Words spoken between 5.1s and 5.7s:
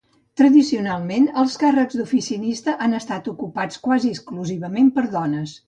dones.